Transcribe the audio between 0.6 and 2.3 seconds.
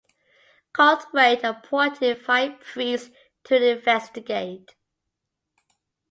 Cornthwaite appointed